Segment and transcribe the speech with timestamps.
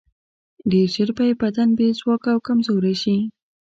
[0.71, 3.17] ډېر ژر به یې بدن بې ځواکه او کمزوری شي.